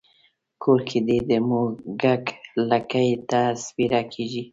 [0.63, 2.23] کور کې دې د موږک
[2.69, 4.43] لکۍ نه سپېره کېږي.